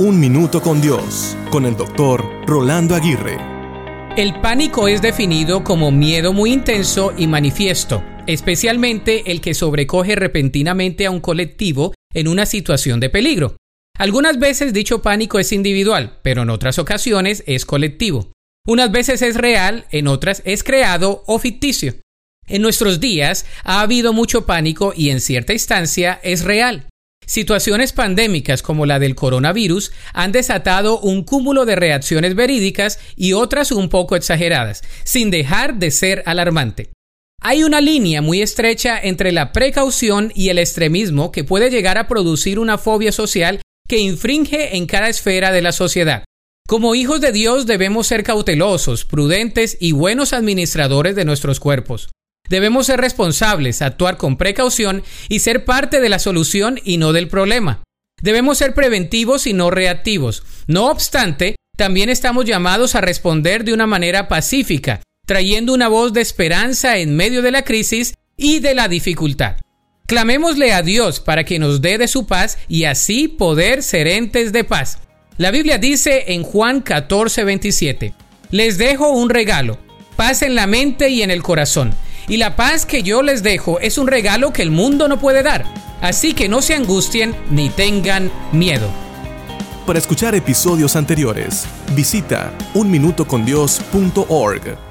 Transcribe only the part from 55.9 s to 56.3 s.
de la